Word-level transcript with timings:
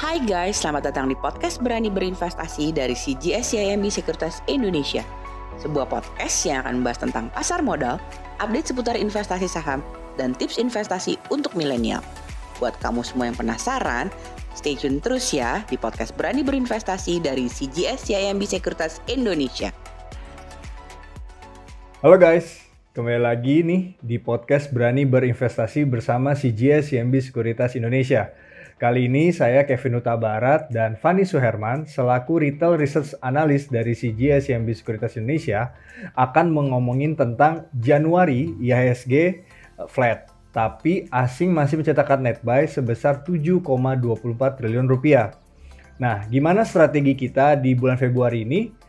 Hai 0.00 0.16
guys, 0.16 0.56
selamat 0.64 0.88
datang 0.88 1.12
di 1.12 1.16
podcast 1.20 1.60
Berani 1.60 1.92
Berinvestasi 1.92 2.72
dari 2.72 2.96
CGS 2.96 3.52
CIMB 3.52 3.84
Sekuritas 3.92 4.40
Indonesia. 4.48 5.04
Sebuah 5.60 5.92
podcast 5.92 6.40
yang 6.48 6.64
akan 6.64 6.80
membahas 6.80 7.04
tentang 7.04 7.28
pasar 7.36 7.60
modal, 7.60 8.00
update 8.40 8.72
seputar 8.72 8.96
investasi 8.96 9.44
saham, 9.44 9.84
dan 10.16 10.32
tips 10.32 10.56
investasi 10.56 11.20
untuk 11.28 11.52
milenial. 11.52 12.00
Buat 12.56 12.80
kamu 12.80 13.04
semua 13.04 13.28
yang 13.28 13.36
penasaran, 13.36 14.08
stay 14.56 14.72
tune 14.72 15.04
terus 15.04 15.36
ya 15.36 15.60
di 15.68 15.76
podcast 15.76 16.16
Berani 16.16 16.40
Berinvestasi 16.48 17.20
dari 17.20 17.52
CGS 17.52 18.08
CIMB 18.08 18.40
Sekuritas 18.48 19.04
Indonesia. 19.04 19.68
Halo 22.00 22.16
guys, 22.16 22.56
kembali 22.96 23.20
lagi 23.20 23.60
nih 23.68 24.00
di 24.00 24.16
podcast 24.16 24.72
Berani 24.72 25.04
Berinvestasi 25.04 25.84
bersama 25.84 26.32
CGS 26.32 26.88
CIMB 26.88 27.20
Sekuritas 27.20 27.76
Indonesia. 27.76 28.32
Kali 28.80 29.12
ini 29.12 29.28
saya 29.28 29.68
Kevin 29.68 30.00
Uta 30.00 30.16
Barat 30.16 30.72
dan 30.72 30.96
Fanny 30.96 31.28
Suherman 31.28 31.84
selaku 31.84 32.40
Retail 32.40 32.80
Research 32.80 33.12
Analyst 33.20 33.68
dari 33.68 33.92
CGS 33.92 34.48
CIMB 34.48 34.72
Sekuritas 34.72 35.20
Indonesia 35.20 35.76
akan 36.16 36.48
mengomongin 36.48 37.12
tentang 37.12 37.68
Januari 37.76 38.56
IHSG 38.56 39.12
eh, 39.20 39.36
flat, 39.84 40.32
tapi 40.48 41.04
asing 41.12 41.52
masih 41.52 41.84
mencetakkan 41.84 42.24
net 42.24 42.40
buy 42.40 42.64
sebesar 42.64 43.20
7,24 43.20 44.00
triliun 44.56 44.88
rupiah. 44.88 45.36
Nah, 46.00 46.24
gimana 46.32 46.64
strategi 46.64 47.12
kita 47.12 47.60
di 47.60 47.76
bulan 47.76 48.00
Februari 48.00 48.48
ini? 48.48 48.79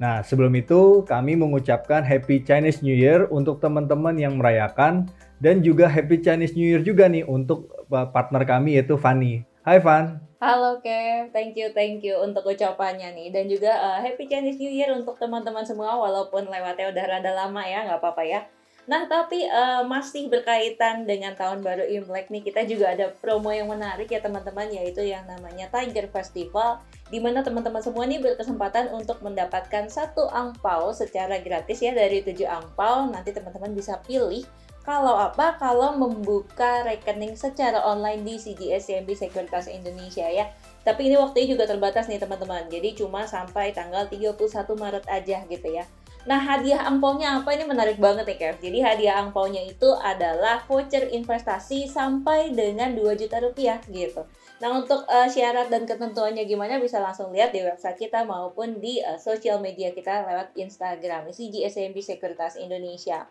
Nah, 0.00 0.24
sebelum 0.24 0.56
itu 0.56 1.04
kami 1.04 1.36
mengucapkan 1.36 2.00
Happy 2.00 2.40
Chinese 2.40 2.80
New 2.80 2.96
Year 2.96 3.28
untuk 3.28 3.60
teman-teman 3.60 4.16
yang 4.16 4.40
merayakan 4.40 5.12
dan 5.44 5.60
juga 5.60 5.92
Happy 5.92 6.24
Chinese 6.24 6.56
New 6.56 6.64
Year 6.64 6.80
juga 6.80 7.04
nih 7.04 7.28
untuk 7.28 7.68
partner 7.92 8.48
kami 8.48 8.80
yaitu 8.80 8.96
Fanny. 8.96 9.44
Hai 9.60 9.76
Van. 9.76 10.24
Halo 10.40 10.80
Kev, 10.80 11.36
thank 11.36 11.52
you, 11.52 11.68
thank 11.76 12.00
you 12.00 12.16
untuk 12.16 12.48
ucapannya 12.48 13.12
nih. 13.12 13.28
Dan 13.28 13.44
juga 13.52 13.76
uh, 13.76 14.00
Happy 14.00 14.24
Chinese 14.24 14.56
New 14.56 14.72
Year 14.72 14.88
untuk 14.96 15.20
teman-teman 15.20 15.68
semua 15.68 15.92
walaupun 16.00 16.48
lewatnya 16.48 16.96
udah 16.96 17.04
rada 17.04 17.32
lama 17.36 17.60
ya, 17.68 17.84
nggak 17.84 18.00
apa-apa 18.00 18.24
ya. 18.24 18.40
Nah, 18.88 19.04
tapi 19.06 19.44
uh, 19.44 19.84
masih 19.84 20.32
berkaitan 20.32 21.04
dengan 21.04 21.36
tahun 21.36 21.60
baru 21.60 21.84
Imlek 21.84 22.32
nih, 22.32 22.42
kita 22.46 22.64
juga 22.64 22.96
ada 22.96 23.12
promo 23.12 23.52
yang 23.52 23.68
menarik 23.68 24.08
ya 24.08 24.24
teman-teman, 24.24 24.72
yaitu 24.72 25.04
yang 25.04 25.28
namanya 25.28 25.68
Tiger 25.68 26.08
Festival, 26.08 26.80
di 27.12 27.20
mana 27.20 27.44
teman-teman 27.44 27.84
semua 27.84 28.08
nih 28.08 28.18
berkesempatan 28.18 28.90
untuk 28.96 29.20
mendapatkan 29.20 29.86
satu 29.86 30.26
angpau 30.32 30.96
secara 30.96 31.38
gratis 31.44 31.84
ya 31.84 31.92
dari 31.92 32.24
tujuh 32.24 32.48
angpau. 32.48 33.12
Nanti 33.12 33.36
teman-teman 33.36 33.76
bisa 33.76 34.00
pilih 34.00 34.48
kalau 34.80 35.12
apa? 35.12 35.60
Kalau 35.60 35.92
membuka 35.92 36.80
rekening 36.82 37.36
secara 37.36 37.84
online 37.84 38.24
di 38.24 38.40
CGS 38.40 38.88
CMB 38.88 39.12
Sekuritas 39.12 39.68
Indonesia 39.68 40.24
ya. 40.24 40.48
Tapi 40.80 41.12
ini 41.12 41.20
waktunya 41.20 41.52
juga 41.52 41.68
terbatas 41.68 42.08
nih 42.08 42.16
teman-teman. 42.16 42.64
Jadi 42.72 42.96
cuma 42.96 43.28
sampai 43.28 43.76
tanggal 43.76 44.08
31 44.08 44.40
Maret 44.72 45.04
aja 45.04 45.44
gitu 45.44 45.68
ya. 45.68 45.84
Nah 46.28 46.36
hadiah 46.36 46.84
angpaunya 46.84 47.40
apa 47.40 47.56
ini 47.56 47.64
menarik 47.64 47.96
banget 47.96 48.28
ya 48.32 48.36
Kev. 48.36 48.56
Jadi 48.60 48.78
hadiah 48.84 49.24
angpaunya 49.24 49.64
itu 49.64 49.88
adalah 49.96 50.60
voucher 50.68 51.08
investasi 51.08 51.88
sampai 51.88 52.52
dengan 52.52 52.92
2 52.92 53.20
juta 53.20 53.40
rupiah 53.40 53.80
gitu. 53.88 54.28
Nah 54.60 54.68
untuk 54.76 55.08
uh, 55.08 55.28
syarat 55.28 55.72
dan 55.72 55.88
ketentuannya 55.88 56.44
gimana 56.44 56.76
bisa 56.76 57.00
langsung 57.00 57.32
lihat 57.32 57.56
di 57.56 57.64
website 57.64 57.96
kita 57.96 58.28
maupun 58.28 58.76
di 58.82 59.00
uh, 59.00 59.16
sosial 59.16 59.60
media 59.64 59.96
kita 59.96 60.28
lewat 60.28 60.52
Instagram 60.56 61.32
CGSMB 61.32 61.96
Sekuritas 62.04 62.60
Indonesia. 62.60 63.24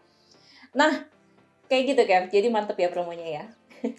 Nah 0.74 1.20
Kayak 1.70 1.84
gitu 1.86 2.02
Kev, 2.10 2.24
jadi 2.34 2.48
mantep 2.50 2.82
ya 2.82 2.90
promonya 2.90 3.28
ya. 3.30 3.44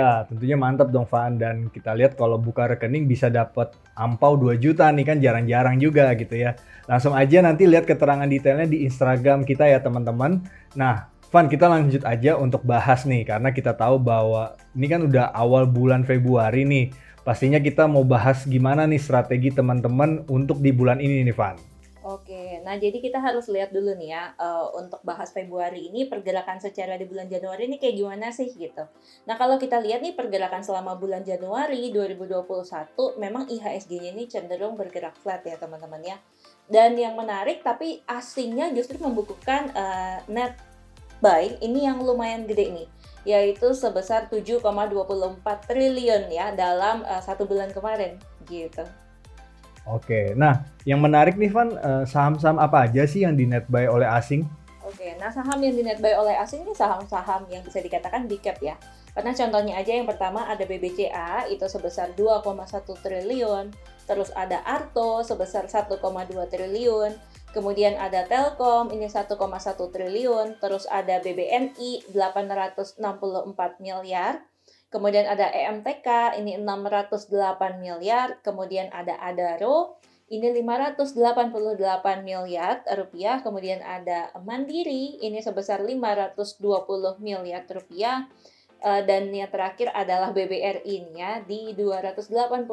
ya, 0.00 0.08
tentunya 0.24 0.56
mantep 0.56 0.88
dong 0.88 1.04
Van 1.04 1.36
dan 1.36 1.68
kita 1.68 1.92
lihat 1.92 2.16
kalau 2.16 2.40
buka 2.40 2.72
rekening 2.72 3.04
bisa 3.04 3.28
dapat 3.28 3.76
ampau 4.00 4.40
2 4.40 4.56
juta 4.56 4.88
nih 4.88 5.04
kan 5.04 5.16
jarang-jarang 5.20 5.76
juga 5.76 6.16
gitu 6.16 6.40
ya. 6.40 6.56
Langsung 6.88 7.12
aja 7.12 7.44
nanti 7.44 7.68
lihat 7.68 7.84
keterangan 7.84 8.24
detailnya 8.24 8.64
di 8.64 8.88
Instagram 8.88 9.44
kita 9.44 9.68
ya 9.68 9.84
teman-teman. 9.84 10.40
Nah, 10.72 11.12
Van 11.30 11.46
kita 11.46 11.70
lanjut 11.70 12.02
aja 12.02 12.34
untuk 12.34 12.66
bahas 12.66 13.06
nih 13.06 13.22
karena 13.22 13.54
kita 13.54 13.76
tahu 13.78 14.02
bahwa 14.02 14.58
ini 14.74 14.86
kan 14.90 15.06
udah 15.06 15.30
awal 15.30 15.68
bulan 15.68 16.02
Februari 16.02 16.66
nih. 16.66 16.90
Pastinya 17.22 17.62
kita 17.62 17.86
mau 17.86 18.02
bahas 18.02 18.42
gimana 18.48 18.88
nih 18.88 18.98
strategi 18.98 19.54
teman-teman 19.54 20.26
untuk 20.26 20.58
di 20.58 20.74
bulan 20.74 20.98
ini 20.98 21.22
nih 21.22 21.36
Van. 21.36 21.54
Oke, 22.02 22.49
nah 22.62 22.76
jadi 22.76 23.00
kita 23.00 23.18
harus 23.18 23.48
lihat 23.48 23.72
dulu 23.74 23.96
nih 23.96 24.12
ya 24.14 24.32
uh, 24.36 24.70
untuk 24.76 25.00
bahas 25.02 25.32
Februari 25.32 25.88
ini 25.92 26.06
pergerakan 26.06 26.60
secara 26.60 26.94
di 27.00 27.08
bulan 27.08 27.26
Januari 27.26 27.66
ini 27.66 27.76
kayak 27.76 27.96
gimana 27.96 28.28
sih 28.30 28.52
gitu. 28.52 28.84
Nah 29.24 29.34
kalau 29.40 29.56
kita 29.56 29.80
lihat 29.80 30.00
nih 30.00 30.14
pergerakan 30.14 30.60
selama 30.64 30.96
bulan 30.96 31.24
Januari 31.26 31.90
2021 31.92 33.20
memang 33.20 33.48
IHSG-nya 33.48 34.14
ini 34.14 34.24
cenderung 34.28 34.76
bergerak 34.78 35.16
flat 35.18 35.44
ya 35.44 35.56
teman-teman 35.60 36.02
ya. 36.04 36.16
Dan 36.70 36.94
yang 36.94 37.18
menarik 37.18 37.66
tapi 37.66 38.04
asingnya 38.06 38.70
justru 38.70 38.96
membukukan 39.02 39.74
uh, 39.74 40.22
net 40.30 40.54
buy 41.20 41.60
ini 41.60 41.84
yang 41.84 42.00
lumayan 42.00 42.48
gede 42.48 42.72
nih 42.72 42.88
yaitu 43.28 43.76
sebesar 43.76 44.32
7,24 44.32 45.44
triliun 45.68 46.32
ya 46.32 46.56
dalam 46.56 47.04
uh, 47.04 47.20
satu 47.20 47.44
bulan 47.44 47.68
kemarin 47.68 48.16
gitu. 48.48 48.84
Oke, 49.88 50.36
nah 50.36 50.64
yang 50.84 51.00
menarik 51.00 51.40
nih 51.40 51.50
Van, 51.50 51.72
eh, 51.74 52.04
saham-saham 52.04 52.60
apa 52.60 52.88
aja 52.88 53.04
sih 53.08 53.24
yang 53.24 53.34
di 53.34 53.48
net 53.48 53.66
buy 53.66 53.88
oleh 53.88 54.06
asing? 54.06 54.44
Oke, 54.84 55.14
nah 55.16 55.30
saham 55.30 55.62
yang 55.62 55.72
di 55.72 55.86
net 55.86 56.02
buy 56.02 56.18
oleh 56.18 56.34
asing 56.36 56.66
ini 56.66 56.74
saham-saham 56.74 57.46
yang 57.48 57.62
bisa 57.62 57.78
dikatakan 57.78 58.26
big 58.26 58.42
cap 58.42 58.58
ya. 58.58 58.74
Karena 59.14 59.34
contohnya 59.34 59.74
aja 59.78 59.92
yang 59.94 60.06
pertama 60.06 60.46
ada 60.46 60.62
BBCA 60.62 61.50
itu 61.50 61.66
sebesar 61.66 62.14
2,1 62.14 62.94
triliun, 62.98 63.74
terus 64.06 64.30
ada 64.34 64.62
Arto 64.62 65.22
sebesar 65.26 65.66
1,2 65.66 65.98
triliun, 66.46 67.10
kemudian 67.50 67.98
ada 67.98 68.26
Telkom 68.26 68.94
ini 68.94 69.10
1,1 69.10 69.34
triliun, 69.90 70.58
terus 70.62 70.86
ada 70.86 71.18
BBNI 71.18 72.10
864 72.10 73.82
miliar, 73.82 74.42
Kemudian 74.90 75.30
ada 75.30 75.46
EMTK, 75.54 76.34
ini 76.42 76.58
608 76.58 77.78
miliar. 77.78 78.42
Kemudian 78.42 78.90
ada 78.90 79.14
Adaro, 79.22 80.02
ini 80.26 80.50
588 80.50 82.26
miliar 82.26 82.82
rupiah. 82.98 83.38
Kemudian 83.38 83.86
ada 83.86 84.34
Mandiri, 84.42 85.22
ini 85.22 85.38
sebesar 85.38 85.86
520 85.86 86.42
miliar 87.22 87.62
rupiah. 87.70 88.26
Uh, 88.80 89.04
dan 89.04 89.28
yang 89.28 89.52
terakhir 89.52 89.92
adalah 89.92 90.32
BBRI-nya 90.32 91.44
di 91.44 91.76
281 91.76 92.64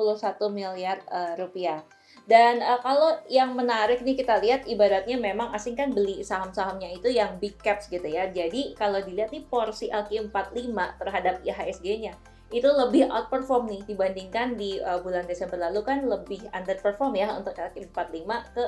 miliar 0.49 1.03
uh, 1.11 1.35
rupiah. 1.35 1.83
Dan 2.27 2.59
uh, 2.59 2.83
kalau 2.83 3.23
yang 3.31 3.55
menarik 3.55 4.03
nih 4.03 4.19
kita 4.19 4.43
lihat 4.43 4.67
ibaratnya 4.67 5.15
memang 5.15 5.55
asing 5.55 5.79
kan 5.79 5.95
beli 5.95 6.19
saham-sahamnya 6.27 6.91
itu 6.99 7.07
yang 7.07 7.39
big 7.39 7.55
caps 7.63 7.87
gitu 7.87 8.03
ya. 8.03 8.27
Jadi 8.27 8.75
kalau 8.75 8.99
dilihat 8.99 9.31
nih 9.31 9.47
porsi 9.47 9.87
LQ45 9.87 10.75
terhadap 10.99 11.39
IHSG-nya 11.47 12.13
itu 12.47 12.67
lebih 12.67 13.11
outperform 13.11 13.67
nih 13.67 13.81
dibandingkan 13.87 14.55
di 14.55 14.79
uh, 14.79 14.99
bulan 15.03 15.27
Desember 15.27 15.59
lalu 15.59 15.83
kan 15.83 16.03
lebih 16.07 16.43
underperform 16.51 17.15
ya 17.15 17.31
untuk 17.35 17.55
LQ45 17.55 18.27
ke 18.55 18.63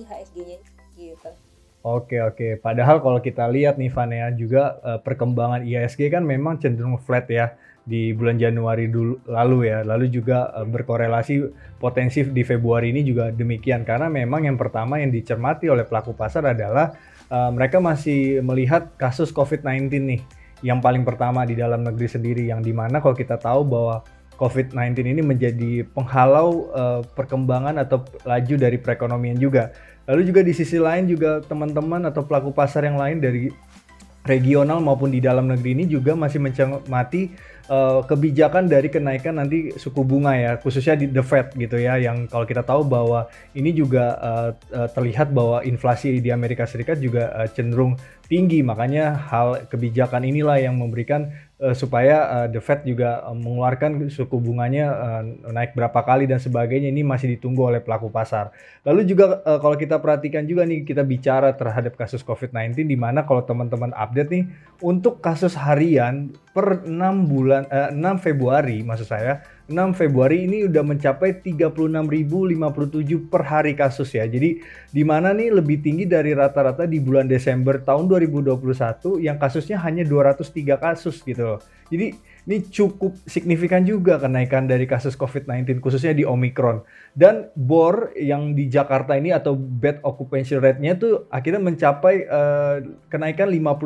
IHSG-nya 0.00 0.58
gitu. 0.96 1.30
Oke 1.84 2.16
oke, 2.24 2.64
padahal 2.64 3.04
kalau 3.04 3.20
kita 3.20 3.44
lihat 3.52 3.76
nih 3.76 3.92
Van 3.92 4.08
ya 4.08 4.32
juga 4.32 4.80
uh, 4.80 4.96
perkembangan 5.04 5.68
IHSG 5.68 6.08
kan 6.08 6.24
memang 6.24 6.56
cenderung 6.56 6.96
flat 6.96 7.28
ya 7.28 7.52
di 7.84 8.16
bulan 8.16 8.40
Januari 8.40 8.88
dulu 8.88 9.20
lalu 9.28 9.68
ya. 9.68 9.84
Lalu 9.84 10.08
juga 10.08 10.50
uh, 10.50 10.64
berkorelasi 10.64 11.52
potensi 11.76 12.24
di 12.24 12.42
Februari 12.42 12.90
ini 12.90 13.04
juga 13.04 13.28
demikian 13.28 13.84
karena 13.84 14.08
memang 14.08 14.48
yang 14.48 14.56
pertama 14.56 14.98
yang 14.98 15.12
dicermati 15.12 15.68
oleh 15.68 15.84
pelaku 15.84 16.16
pasar 16.16 16.48
adalah 16.48 16.96
uh, 17.28 17.52
mereka 17.52 17.78
masih 17.78 18.40
melihat 18.40 18.96
kasus 18.96 19.30
COVID-19 19.30 19.88
nih 20.00 20.22
yang 20.64 20.80
paling 20.80 21.04
pertama 21.04 21.44
di 21.44 21.52
dalam 21.52 21.84
negeri 21.84 22.08
sendiri 22.08 22.48
yang 22.48 22.64
di 22.64 22.72
mana 22.72 23.04
kalau 23.04 23.12
kita 23.12 23.36
tahu 23.36 23.68
bahwa 23.68 24.00
COVID-19 24.34 25.14
ini 25.14 25.22
menjadi 25.22 25.86
penghalau 25.94 26.72
uh, 26.74 27.00
perkembangan 27.14 27.78
atau 27.78 28.02
laju 28.26 28.54
dari 28.58 28.80
perekonomian 28.80 29.38
juga. 29.38 29.70
Lalu 30.10 30.32
juga 30.32 30.40
di 30.42 30.52
sisi 30.52 30.76
lain 30.76 31.06
juga 31.06 31.40
teman-teman 31.44 32.08
atau 32.10 32.26
pelaku 32.26 32.50
pasar 32.50 32.84
yang 32.84 32.98
lain 32.98 33.22
dari 33.22 33.48
regional 34.24 34.80
maupun 34.80 35.12
di 35.12 35.20
dalam 35.20 35.46
negeri 35.46 35.76
ini 35.76 35.84
juga 35.84 36.16
masih 36.16 36.40
mencermati 36.40 37.30
uh, 37.68 38.00
kebijakan 38.04 38.68
dari 38.68 38.88
kenaikan 38.88 39.40
nanti 39.40 39.72
suku 39.76 40.04
bunga 40.04 40.34
ya, 40.36 40.52
khususnya 40.60 40.98
di 40.98 41.06
The 41.08 41.24
Fed 41.24 41.56
gitu 41.56 41.76
ya, 41.80 42.00
yang 42.00 42.28
kalau 42.28 42.44
kita 42.44 42.64
tahu 42.64 42.84
bahwa 42.84 43.28
ini 43.56 43.70
juga 43.72 44.16
uh, 44.20 44.50
terlihat 44.92 45.30
bahwa 45.30 45.62
inflasi 45.64 46.20
di 46.20 46.30
Amerika 46.32 46.64
Serikat 46.64 47.00
juga 47.00 47.32
uh, 47.32 47.48
cenderung 47.48 47.96
tinggi, 48.26 48.64
makanya 48.64 49.16
hal 49.28 49.68
kebijakan 49.68 50.24
inilah 50.24 50.56
yang 50.60 50.80
memberikan 50.80 51.32
uh, 51.60 51.76
supaya 51.76 52.16
uh, 52.28 52.46
The 52.48 52.60
Fed 52.60 52.84
juga 52.88 53.24
uh, 53.24 53.36
mengeluarkan 53.36 54.08
suku 54.08 54.36
bunganya 54.40 54.86
uh, 54.92 55.22
naik 55.52 55.72
berapa 55.76 55.96
kali 56.04 56.28
dan 56.28 56.40
sebagainya 56.40 56.92
ini 56.92 57.04
masih 57.04 57.36
ditunggu 57.36 57.68
oleh 57.72 57.80
pelaku 57.84 58.08
pasar. 58.08 58.52
Lalu 58.84 59.08
juga 59.08 59.40
uh, 59.44 59.60
kalau 59.60 59.76
kita 59.76 60.00
perhatikan 60.00 60.44
juga 60.44 60.64
nih 60.68 60.84
kita 60.84 61.04
bicara 61.04 61.52
terhadap 61.56 61.96
kasus 61.96 62.24
COVID-19 62.24 62.84
di 62.88 62.96
mana 62.96 63.24
kalau 63.24 63.44
teman-teman 63.44 63.92
update 63.96 64.30
nih 64.32 64.44
untuk 64.84 65.20
kasus 65.24 65.56
harian 65.56 66.32
per 66.52 66.84
6 66.84 66.90
bulan 67.30 67.68
uh, 67.72 67.92
6 67.92 68.24
Februari 68.24 68.84
maksud 68.84 69.08
saya 69.08 69.44
6 69.64 69.96
Februari 69.96 70.44
ini 70.44 70.68
udah 70.68 70.84
mencapai 70.84 71.40
36.057 71.40 73.32
per 73.32 73.42
hari 73.48 73.72
kasus 73.72 74.12
ya. 74.12 74.28
Jadi 74.28 74.60
di 74.92 75.02
mana 75.08 75.32
nih 75.32 75.56
lebih 75.56 75.80
tinggi 75.80 76.04
dari 76.04 76.36
rata-rata 76.36 76.84
di 76.84 77.00
bulan 77.00 77.24
Desember 77.24 77.80
tahun 77.80 78.04
2021 78.12 79.24
yang 79.24 79.40
kasusnya 79.40 79.80
hanya 79.80 80.04
203 80.04 80.76
kasus 80.76 81.24
gitu 81.24 81.56
loh. 81.56 81.60
Jadi 81.88 82.12
ini 82.44 82.60
cukup 82.68 83.16
signifikan 83.24 83.88
juga 83.88 84.20
kenaikan 84.20 84.68
dari 84.68 84.84
kasus 84.84 85.16
COVID-19 85.16 85.80
khususnya 85.80 86.12
di 86.12 86.28
Omicron. 86.28 86.84
Dan 87.16 87.48
BOR 87.56 88.12
yang 88.20 88.52
di 88.52 88.68
Jakarta 88.68 89.16
ini 89.16 89.32
atau 89.32 89.56
bed 89.56 90.04
occupancy 90.04 90.60
rate-nya 90.60 90.92
tuh 91.00 91.24
akhirnya 91.32 91.64
mencapai 91.64 92.28
uh, 92.28 92.84
kenaikan 93.08 93.48
52% 93.48 93.80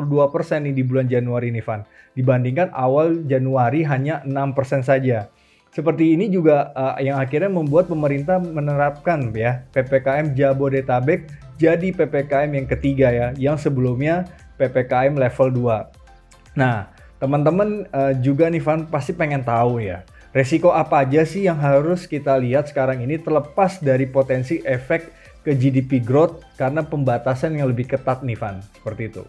nih 0.59 0.75
di 0.75 0.83
bulan 0.83 1.07
Januari 1.07 1.55
nih 1.55 1.63
Van. 1.63 1.87
Dibandingkan 2.19 2.75
awal 2.75 3.23
Januari 3.23 3.87
hanya 3.87 4.19
6% 4.27 4.83
saja. 4.83 5.31
Seperti 5.69 6.17
ini 6.17 6.33
juga 6.33 6.73
uh, 6.73 6.97
yang 6.97 7.21
akhirnya 7.21 7.49
membuat 7.49 7.85
pemerintah 7.85 8.41
menerapkan 8.41 9.29
ya 9.37 9.61
PPKM 9.69 10.33
Jabodetabek 10.33 11.29
jadi 11.59 11.91
PPKM 11.91 12.49
yang 12.55 12.67
ketiga 12.71 13.07
ya, 13.11 13.27
yang 13.35 13.57
sebelumnya 13.59 14.25
PPKM 14.55 15.19
level 15.19 15.75
2. 15.75 16.55
Nah, 16.55 16.87
teman-teman 17.19 17.83
uh, 17.91 18.15
juga 18.17 18.47
nih 18.47 18.63
Van 18.63 18.87
pasti 18.87 19.11
pengen 19.11 19.43
tahu 19.43 19.83
ya, 19.83 20.07
resiko 20.31 20.71
apa 20.71 21.03
aja 21.03 21.27
sih 21.27 21.45
yang 21.45 21.59
harus 21.59 22.07
kita 22.07 22.39
lihat 22.39 22.71
sekarang 22.71 23.03
ini 23.03 23.19
terlepas 23.19 23.83
dari 23.83 24.07
potensi 24.07 24.63
efek 24.63 25.11
ke 25.43 25.51
GDP 25.51 25.99
growth 25.99 26.41
karena 26.55 26.79
pembatasan 26.79 27.59
yang 27.59 27.67
lebih 27.67 27.91
ketat 27.91 28.23
nih 28.23 28.39
Van, 28.39 28.63
seperti 28.79 29.11
itu. 29.11 29.23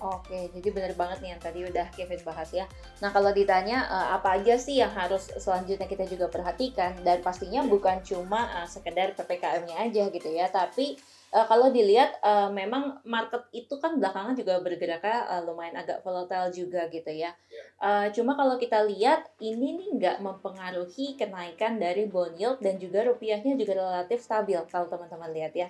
Oke, 0.00 0.48
jadi 0.56 0.68
benar 0.72 0.96
banget 0.96 1.20
nih 1.20 1.30
yang 1.36 1.42
tadi 1.44 1.60
udah 1.60 1.92
Kevin 1.92 2.24
bahas 2.24 2.48
ya. 2.56 2.64
Nah 3.04 3.12
kalau 3.12 3.36
ditanya 3.36 3.84
uh, 3.84 4.16
apa 4.16 4.40
aja 4.40 4.56
sih 4.56 4.80
yang 4.80 4.88
harus 4.96 5.28
selanjutnya 5.36 5.84
kita 5.84 6.08
juga 6.08 6.24
perhatikan 6.32 6.96
dan 7.04 7.20
pastinya 7.20 7.60
bukan 7.68 8.00
cuma 8.00 8.48
uh, 8.48 8.64
sekedar 8.64 9.12
ppkm-nya 9.12 9.76
aja 9.76 10.08
gitu 10.08 10.28
ya, 10.32 10.48
tapi 10.48 10.96
uh, 11.36 11.44
kalau 11.44 11.68
dilihat 11.68 12.16
uh, 12.24 12.48
memang 12.48 13.04
market 13.04 13.44
itu 13.52 13.76
kan 13.76 14.00
belakangan 14.00 14.32
juga 14.40 14.64
bergeraknya 14.64 15.36
uh, 15.36 15.44
lumayan 15.44 15.76
agak 15.76 16.00
volatile 16.00 16.48
juga 16.48 16.88
gitu 16.88 17.12
ya. 17.12 17.36
Uh, 17.76 18.08
cuma 18.16 18.32
kalau 18.40 18.56
kita 18.56 18.80
lihat 18.88 19.28
ini 19.36 19.84
nih 19.84 19.88
nggak 20.00 20.16
mempengaruhi 20.24 21.20
kenaikan 21.20 21.76
dari 21.76 22.08
bond 22.08 22.40
yield 22.40 22.56
dan 22.64 22.80
juga 22.80 23.04
rupiahnya 23.04 23.52
juga 23.52 23.76
relatif 23.76 24.24
stabil 24.24 24.56
kalau 24.72 24.88
teman-teman 24.88 25.28
lihat 25.28 25.52
ya. 25.52 25.68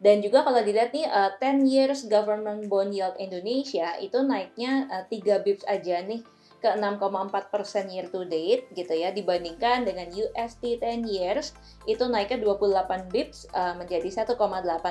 Dan 0.00 0.24
juga 0.24 0.40
kalau 0.40 0.64
dilihat 0.64 0.96
nih 0.96 1.04
uh, 1.04 1.36
eh, 1.36 1.60
10 1.60 1.68
years 1.68 2.08
government 2.08 2.72
bond 2.72 2.96
yield 2.96 3.20
Indonesia 3.20 4.00
itu 4.00 4.16
naiknya 4.24 4.88
uh, 4.88 5.04
eh, 5.04 5.20
3 5.20 5.44
bips 5.44 5.68
aja 5.68 6.00
nih 6.00 6.24
ke 6.60 6.68
6,4 6.76 7.48
persen 7.48 7.88
year 7.88 8.08
to 8.12 8.28
date 8.28 8.68
gitu 8.76 8.92
ya 8.92 9.12
dibandingkan 9.16 9.88
dengan 9.88 10.12
USD 10.12 10.76
10 10.76 11.08
years 11.08 11.56
itu 11.88 12.04
naiknya 12.04 12.36
28 12.44 13.08
bips 13.08 13.48
uh, 13.56 13.76
menjadi 13.80 14.28
1,8 14.28 14.36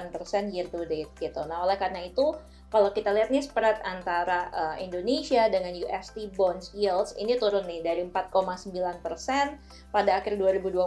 persen 0.09 0.49
year 0.49 0.65
to 0.69 0.81
date 0.85 1.13
gitu. 1.21 1.41
Nah 1.45 1.61
oleh 1.65 1.77
karena 1.77 2.05
itu 2.05 2.33
kalau 2.69 2.93
kita 2.93 3.09
lihat 3.09 3.33
nih 3.33 3.41
spread 3.41 3.81
antara 3.81 4.49
uh, 4.53 4.75
Indonesia 4.77 5.45
dengan 5.49 5.73
USD 5.73 6.33
bonds 6.37 6.69
yields 6.73 7.17
ini 7.17 7.37
turun 7.37 7.65
nih 7.65 7.81
dari 7.81 8.01
4,9 8.05 8.73
persen 9.01 9.57
pada 9.89 10.21
akhir 10.21 10.37
2021 10.37 10.77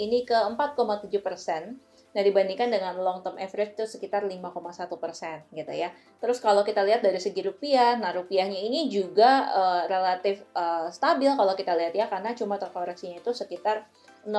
ini 0.00 0.28
ke 0.28 0.36
4,7 0.36 1.08
persen 1.24 1.80
Nah, 2.16 2.24
dibandingkan 2.24 2.72
dengan 2.72 2.96
long 2.96 3.20
term 3.20 3.36
average 3.36 3.76
itu 3.76 3.84
sekitar 3.84 4.24
5,1 4.24 4.88
persen 4.96 5.44
gitu 5.52 5.68
ya. 5.68 5.92
Terus 6.16 6.40
kalau 6.40 6.64
kita 6.64 6.80
lihat 6.80 7.04
dari 7.04 7.20
segi 7.20 7.44
rupiah, 7.44 7.92
nah 8.00 8.08
rupiahnya 8.16 8.56
ini 8.56 8.88
juga 8.88 9.44
uh, 9.52 9.82
relatif 9.84 10.40
uh, 10.56 10.88
stabil 10.88 11.28
kalau 11.28 11.52
kita 11.52 11.76
lihat 11.76 11.92
ya, 11.92 12.08
karena 12.08 12.32
cuma 12.32 12.56
terkoreksinya 12.56 13.20
itu 13.20 13.36
sekitar 13.36 13.84
0,5 14.24 14.32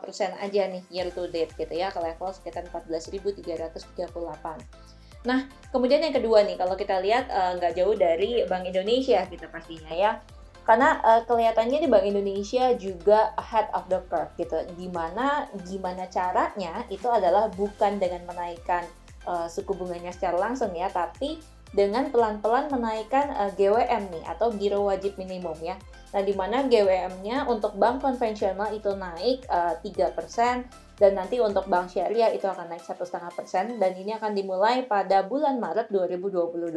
persen 0.00 0.32
aja 0.40 0.64
nih 0.72 0.88
year 0.88 1.12
to 1.12 1.28
date 1.28 1.52
gitu 1.60 1.74
ya, 1.76 1.92
ke 1.92 2.00
level 2.00 2.32
sekitar 2.32 2.64
14.338. 2.72 5.28
Nah, 5.28 5.52
kemudian 5.68 6.00
yang 6.00 6.16
kedua 6.16 6.48
nih, 6.48 6.56
kalau 6.56 6.80
kita 6.80 6.96
lihat 6.96 7.28
uh, 7.28 7.60
nggak 7.60 7.76
jauh 7.76 7.92
dari 7.92 8.40
Bank 8.48 8.64
Indonesia 8.64 9.20
gitu 9.28 9.44
pastinya 9.52 9.92
ya 9.92 10.16
karena 10.62 11.02
uh, 11.02 11.22
kelihatannya 11.26 11.82
di 11.82 11.88
Bank 11.90 12.06
Indonesia 12.06 12.70
juga 12.78 13.34
ahead 13.34 13.66
of 13.74 13.90
the 13.90 13.98
curve 14.06 14.30
gitu. 14.38 14.62
Di 14.78 14.86
mana 14.90 15.50
gimana 15.66 16.06
caranya 16.06 16.86
itu 16.86 17.10
adalah 17.10 17.50
bukan 17.50 17.98
dengan 17.98 18.22
menaikkan 18.30 18.86
uh, 19.26 19.50
suku 19.50 19.74
bunganya 19.74 20.14
secara 20.14 20.38
langsung 20.38 20.70
ya 20.74 20.86
tapi 20.90 21.42
dengan 21.72 22.12
pelan-pelan 22.12 22.68
menaikkan 22.68 23.32
uh, 23.32 23.50
GWM 23.56 24.12
nih 24.12 24.24
atau 24.28 24.52
giro 24.54 24.86
wajib 24.86 25.16
minimum 25.16 25.56
ya. 25.64 25.74
Nah 26.12 26.20
di 26.20 26.36
mana 26.36 26.68
GWM-nya 26.68 27.48
untuk 27.48 27.74
bank 27.80 28.04
konvensional 28.04 28.70
itu 28.76 28.92
naik 28.92 29.48
uh, 29.48 29.80
3% 29.80 30.68
dan 31.00 31.12
nanti 31.16 31.40
untuk 31.40 31.66
bank 31.72 31.88
syariah 31.88 32.30
itu 32.30 32.44
akan 32.44 32.68
naik 32.68 32.84
satu 32.84 33.08
setengah 33.08 33.32
persen 33.32 33.80
dan 33.80 33.96
ini 33.96 34.12
akan 34.14 34.36
dimulai 34.36 34.84
pada 34.84 35.24
bulan 35.24 35.56
Maret 35.56 35.88
2022 35.88 36.76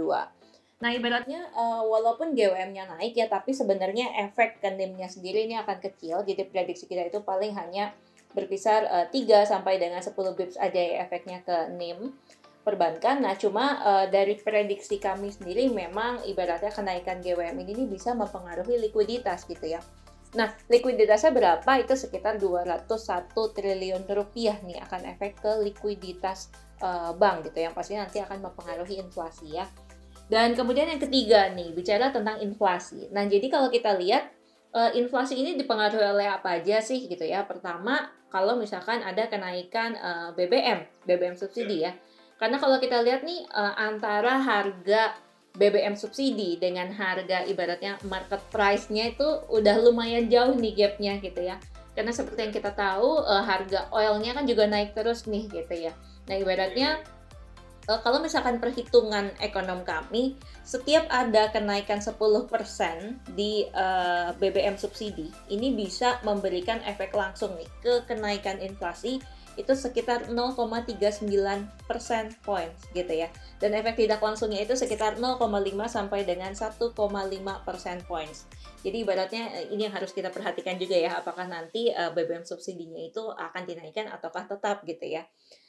Nah, 0.84 0.92
ibaratnya 0.92 1.56
uh, 1.56 1.88
walaupun 1.88 2.36
GWM-nya 2.36 2.92
naik 3.00 3.16
ya, 3.16 3.32
tapi 3.32 3.56
sebenarnya 3.56 4.12
efek 4.28 4.60
ke 4.60 4.68
NIM-nya 4.76 5.08
sendiri 5.08 5.48
ini 5.48 5.56
akan 5.56 5.80
kecil. 5.80 6.28
Jadi 6.28 6.44
prediksi 6.52 6.84
kita 6.84 7.08
itu 7.08 7.24
paling 7.24 7.56
hanya 7.56 7.96
berkisar 8.36 8.84
uh, 8.92 9.08
eh, 9.08 9.48
3 9.48 9.48
sampai 9.48 9.80
dengan 9.80 10.04
10 10.04 10.12
bips 10.12 10.60
aja 10.60 10.76
ya 10.76 11.08
efeknya 11.08 11.40
ke 11.48 11.72
NIM 11.72 12.12
perbankan. 12.68 13.24
Nah, 13.24 13.40
cuma 13.40 13.80
uh, 13.80 14.06
dari 14.12 14.36
prediksi 14.36 15.00
kami 15.00 15.32
sendiri 15.32 15.72
memang 15.72 16.28
ibaratnya 16.28 16.76
kenaikan 16.76 17.24
GWM 17.24 17.56
ini 17.56 17.88
bisa 17.88 18.12
mempengaruhi 18.12 18.76
likuiditas 18.76 19.48
gitu 19.48 19.80
ya. 19.80 19.80
Nah, 20.36 20.52
likuiditasnya 20.68 21.32
berapa? 21.32 21.72
Itu 21.80 21.96
sekitar 21.96 22.36
201 22.36 23.32
triliun 23.32 24.04
rupiah 24.04 24.60
nih 24.60 24.84
akan 24.84 25.08
efek 25.16 25.40
ke 25.40 25.52
likuiditas 25.64 26.52
uh, 26.84 27.16
bank 27.16 27.48
gitu 27.48 27.64
yang 27.64 27.72
pasti 27.72 27.96
nanti 27.96 28.20
akan 28.20 28.44
mempengaruhi 28.44 29.00
inflasi 29.00 29.56
ya. 29.56 29.64
Dan 30.26 30.58
kemudian 30.58 30.90
yang 30.90 31.02
ketiga 31.02 31.54
nih, 31.54 31.70
bicara 31.74 32.10
tentang 32.10 32.42
inflasi. 32.42 33.14
Nah, 33.14 33.30
jadi 33.30 33.46
kalau 33.46 33.70
kita 33.70 33.94
lihat 33.94 34.34
uh, 34.74 34.92
inflasi 34.98 35.38
ini 35.38 35.54
dipengaruhi 35.54 36.02
oleh 36.02 36.28
apa 36.28 36.58
aja 36.58 36.82
sih 36.82 37.06
gitu 37.06 37.22
ya. 37.22 37.46
Pertama, 37.46 38.10
kalau 38.34 38.60
misalkan 38.60 39.00
ada 39.00 39.32
kenaikan 39.32 39.96
eh, 39.96 40.30
BBM, 40.36 41.08
BBM 41.08 41.40
subsidi 41.40 41.88
ya. 41.88 41.96
Karena 42.36 42.60
kalau 42.60 42.84
kita 42.84 43.00
lihat 43.00 43.24
nih 43.24 43.48
uh, 43.48 43.80
antara 43.80 44.44
harga 44.44 45.16
BBM 45.56 45.96
subsidi 45.96 46.60
dengan 46.60 46.92
harga 46.92 47.48
ibaratnya 47.48 47.96
market 48.04 48.44
price-nya 48.52 49.16
itu 49.16 49.24
udah 49.48 49.80
lumayan 49.88 50.28
jauh 50.28 50.52
nih 50.52 50.76
gapnya 50.76 51.16
gitu 51.24 51.48
ya. 51.48 51.56
Karena 51.96 52.12
seperti 52.12 52.44
yang 52.44 52.52
kita 52.52 52.76
tahu 52.76 53.24
harga 53.24 53.88
oilnya 53.96 54.36
kan 54.36 54.44
juga 54.44 54.68
naik 54.68 54.92
terus 54.92 55.32
nih 55.32 55.48
gitu 55.48 55.88
ya. 55.88 55.96
Nah 56.28 56.36
ibaratnya 56.36 57.00
uh, 57.90 58.00
kalau 58.02 58.22
misalkan 58.22 58.58
perhitungan 58.58 59.32
ekonom 59.42 59.86
kami, 59.86 60.38
setiap 60.66 61.06
ada 61.10 61.50
kenaikan 61.54 62.02
10% 62.02 62.18
di 63.38 63.70
uh, 63.74 63.82
eh, 63.82 64.30
BBM 64.38 64.76
subsidi, 64.78 65.30
ini 65.54 65.74
bisa 65.74 66.18
memberikan 66.26 66.82
efek 66.84 67.14
langsung 67.14 67.54
nih 67.58 67.70
ke 67.82 67.94
kenaikan 68.10 68.58
inflasi 68.62 69.22
itu 69.56 69.72
sekitar 69.72 70.28
0,39 70.28 71.00
persen 71.88 72.36
points 72.44 72.92
gitu 72.92 73.14
ya. 73.16 73.32
Dan 73.64 73.72
efek 73.72 73.96
tidak 73.96 74.20
langsungnya 74.20 74.60
itu 74.60 74.76
sekitar 74.76 75.16
0,5 75.16 75.40
sampai 75.88 76.28
dengan 76.28 76.52
1,5 76.52 76.92
persen 77.64 77.98
points. 78.04 78.52
Jadi 78.86 79.02
ibaratnya 79.02 79.44
eh, 79.50 79.74
ini 79.74 79.90
yang 79.90 79.96
harus 79.98 80.14
kita 80.14 80.30
perhatikan 80.30 80.78
juga 80.78 80.94
ya, 80.94 81.18
apakah 81.18 81.50
nanti 81.50 81.90
uh, 81.90 82.14
BBM 82.14 82.46
subsidinya 82.46 83.02
itu 83.02 83.34
akan 83.34 83.66
dinaikkan 83.66 84.06
ataukah 84.14 84.46
tetap 84.46 84.86
gitu 84.86 85.10
ya. 85.10 85.26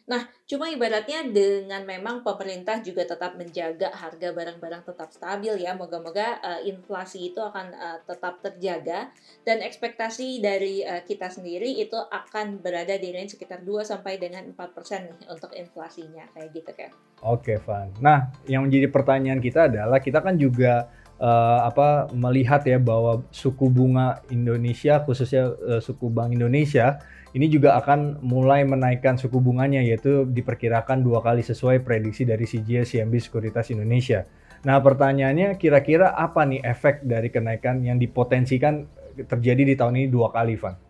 Nah, 0.06 0.22
cuma 0.46 0.70
ibaratnya 0.70 1.26
dengan 1.26 1.82
memang 1.82 2.22
pemerintah 2.22 2.78
juga 2.78 3.02
tetap 3.02 3.34
menjaga 3.34 3.90
harga 3.90 4.30
barang-barang 4.30 4.86
tetap 4.86 5.10
stabil 5.10 5.50
ya. 5.58 5.74
Moga-moga 5.74 6.38
uh, 6.44 6.60
inflasi 6.62 7.34
itu 7.34 7.42
akan 7.42 7.74
uh, 7.74 7.98
tetap 8.06 8.38
terjaga 8.38 9.10
dan 9.42 9.58
ekspektasi 9.66 10.38
dari 10.38 10.86
uh, 10.86 11.02
kita 11.02 11.26
sendiri 11.26 11.82
itu 11.82 11.98
akan 11.98 12.62
berada 12.62 12.94
di 13.00 13.10
range 13.10 13.34
sekitar 13.34 13.66
2 13.66 13.82
sampai 13.82 14.22
dengan 14.22 14.46
4% 14.54 15.10
nih 15.10 15.26
untuk 15.26 15.50
inflasinya 15.56 16.30
kayak 16.38 16.50
gitu 16.54 16.70
kan. 16.70 16.90
Oke, 17.26 17.58
Van. 17.66 17.90
Nah, 17.98 18.30
yang 18.46 18.62
menjadi 18.62 18.86
pertanyaan 18.86 19.42
kita 19.42 19.66
adalah 19.66 19.98
kita 19.98 20.22
kan 20.22 20.38
juga 20.38 20.86
uh, 21.20 21.60
apa 21.68 22.12
melihat 22.12 22.64
ya 22.64 22.80
bahwa 22.80 23.24
suku 23.32 23.68
bunga 23.68 24.20
Indonesia 24.28 25.00
khususnya 25.04 25.52
uh, 25.52 25.80
suku 25.80 26.08
Bank 26.12 26.32
Indonesia 26.32 27.00
ini 27.36 27.52
juga 27.52 27.76
akan 27.76 28.24
mulai 28.24 28.64
menaikkan 28.64 29.20
suku 29.20 29.36
bunganya 29.44 29.84
yaitu 29.84 30.24
diperkirakan 30.24 31.04
dua 31.04 31.20
kali 31.20 31.44
sesuai 31.44 31.84
prediksi 31.84 32.24
dari 32.24 32.48
CGS 32.48 32.96
CMB 32.96 33.14
Sekuritas 33.20 33.68
Indonesia. 33.68 34.24
Nah 34.64 34.80
pertanyaannya 34.80 35.60
kira-kira 35.60 36.16
apa 36.16 36.48
nih 36.48 36.64
efek 36.64 37.04
dari 37.04 37.28
kenaikan 37.28 37.84
yang 37.84 38.00
dipotensikan 38.00 38.88
terjadi 39.28 39.62
di 39.68 39.74
tahun 39.76 40.00
ini 40.00 40.08
dua 40.08 40.32
kali, 40.32 40.56
Van? 40.56 40.85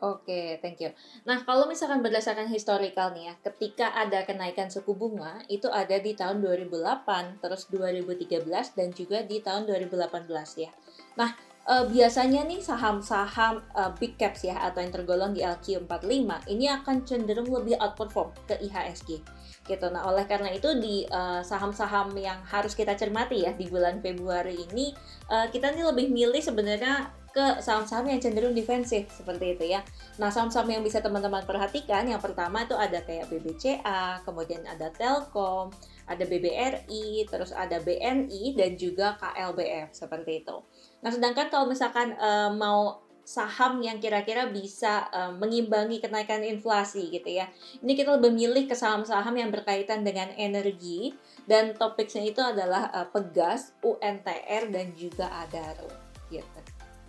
Oke, 0.00 0.32
okay, 0.32 0.46
thank 0.64 0.80
you. 0.80 0.88
Nah, 1.28 1.44
kalau 1.44 1.68
misalkan 1.68 2.00
berdasarkan 2.00 2.48
historical 2.48 3.12
nih 3.12 3.28
ya, 3.28 3.34
ketika 3.44 3.92
ada 3.92 4.24
kenaikan 4.24 4.72
suku 4.72 4.96
bunga, 4.96 5.44
itu 5.52 5.68
ada 5.68 5.92
di 6.00 6.16
tahun 6.16 6.40
2008, 6.40 7.36
terus 7.44 7.68
2013, 7.68 8.72
dan 8.72 8.96
juga 8.96 9.20
di 9.20 9.44
tahun 9.44 9.68
2018 9.68 10.56
ya. 10.56 10.72
Nah, 11.20 11.36
uh, 11.68 11.84
biasanya 11.84 12.48
nih 12.48 12.64
saham-saham 12.64 13.60
uh, 13.76 13.92
big 14.00 14.16
caps 14.16 14.48
ya 14.48 14.56
atau 14.64 14.80
yang 14.80 14.88
tergolong 14.88 15.36
di 15.36 15.44
LQ45 15.44 16.48
ini 16.48 16.72
akan 16.72 17.04
cenderung 17.04 17.52
lebih 17.52 17.76
outperform 17.76 18.32
ke 18.48 18.56
IHSG 18.56 19.20
gitu. 19.68 19.86
Nah, 19.92 20.08
oleh 20.08 20.24
karena 20.24 20.48
itu 20.48 20.80
di 20.80 21.04
saham-saham 21.44 22.16
uh, 22.16 22.18
yang 22.18 22.40
harus 22.48 22.72
kita 22.72 22.96
cermati 22.96 23.44
ya 23.44 23.52
di 23.52 23.68
bulan 23.68 24.00
Februari 24.00 24.56
ini 24.56 24.96
uh, 25.28 25.44
kita 25.52 25.76
nih 25.76 25.84
lebih 25.92 26.08
milih 26.08 26.40
sebenarnya 26.40 27.19
ke 27.30 27.62
saham-saham 27.62 28.10
yang 28.10 28.20
cenderung 28.20 28.52
defensif 28.52 29.06
seperti 29.10 29.54
itu 29.54 29.64
ya. 29.74 29.80
Nah, 30.18 30.28
saham-saham 30.28 30.66
yang 30.70 30.82
bisa 30.82 30.98
teman-teman 30.98 31.46
perhatikan 31.46 32.06
yang 32.06 32.18
pertama 32.18 32.66
itu 32.66 32.74
ada 32.74 33.00
kayak 33.06 33.30
BBCA, 33.30 34.22
kemudian 34.26 34.66
ada 34.66 34.90
Telkom, 34.90 35.70
ada 36.10 36.24
BBRI, 36.26 37.24
terus 37.30 37.54
ada 37.54 37.78
BNI 37.78 38.58
dan 38.58 38.74
juga 38.74 39.14
KLBF 39.22 39.94
seperti 39.94 40.42
itu. 40.42 40.56
Nah, 41.00 41.10
sedangkan 41.14 41.46
kalau 41.48 41.70
misalkan 41.70 42.18
uh, 42.18 42.50
mau 42.50 43.10
saham 43.30 43.78
yang 43.78 44.02
kira-kira 44.02 44.50
bisa 44.50 45.06
uh, 45.14 45.30
mengimbangi 45.30 46.02
kenaikan 46.02 46.42
inflasi 46.42 47.14
gitu 47.14 47.30
ya. 47.30 47.46
Ini 47.78 47.92
kita 47.94 48.18
lebih 48.18 48.34
milih 48.34 48.66
ke 48.66 48.74
saham-saham 48.74 49.38
yang 49.38 49.54
berkaitan 49.54 50.02
dengan 50.02 50.34
energi 50.34 51.14
dan 51.46 51.78
topiknya 51.78 52.26
itu 52.26 52.42
adalah 52.42 52.90
uh, 52.90 53.06
Pegas, 53.06 53.78
UNTR 53.86 54.74
dan 54.74 54.90
juga 54.98 55.30
Adaro 55.46 55.86
gitu. 56.26 56.59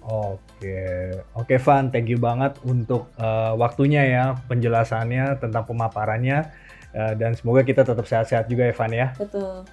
Oke, 0.01 1.13
oke 1.37 1.55
Van, 1.61 1.93
thank 1.93 2.09
you 2.09 2.17
banget 2.17 2.57
untuk 2.65 3.13
uh, 3.21 3.53
waktunya 3.53 4.01
ya, 4.09 4.25
penjelasannya 4.49 5.37
tentang 5.37 5.69
pemaparannya 5.69 6.49
uh, 6.97 7.13
dan 7.13 7.37
semoga 7.37 7.61
kita 7.61 7.85
tetap 7.85 8.09
sehat-sehat 8.09 8.49
juga 8.49 8.65
ya 8.65 8.73
Van 8.73 8.91
ya. 8.91 9.07
Betul. 9.13 9.69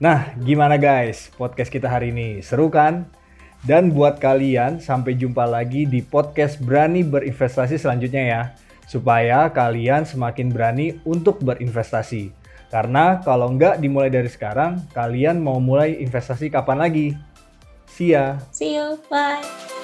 Nah, 0.00 0.32
gimana 0.40 0.80
guys 0.80 1.28
podcast 1.36 1.68
kita 1.68 1.92
hari 1.92 2.08
ini? 2.08 2.40
Seru 2.40 2.72
kan? 2.72 3.04
Dan 3.60 3.92
buat 3.92 4.16
kalian 4.16 4.80
sampai 4.80 5.20
jumpa 5.20 5.44
lagi 5.44 5.84
di 5.84 6.00
podcast 6.00 6.56
Berani 6.64 7.04
Berinvestasi 7.04 7.76
selanjutnya 7.76 8.24
ya. 8.24 8.42
Supaya 8.88 9.52
kalian 9.52 10.08
semakin 10.08 10.48
berani 10.48 10.96
untuk 11.04 11.44
berinvestasi. 11.44 12.32
Karena 12.72 13.20
kalau 13.20 13.52
nggak 13.52 13.84
dimulai 13.84 14.08
dari 14.08 14.32
sekarang, 14.32 14.80
kalian 14.96 15.36
mau 15.36 15.60
mulai 15.60 16.00
investasi 16.00 16.48
kapan 16.48 16.80
lagi? 16.80 17.06
See 17.96 18.12
ya. 18.12 18.38
See 18.52 18.74
you. 18.76 18.98
Bye. 19.10 19.79